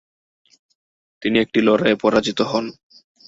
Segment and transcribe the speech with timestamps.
[1.21, 2.65] তিনি একটি লড়াইয়ে পরাজিত হন।